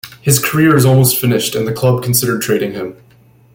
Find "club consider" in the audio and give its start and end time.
1.73-2.39